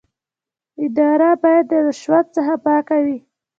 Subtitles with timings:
[0.85, 3.17] اداره باید د رشوت څخه پاکه وي.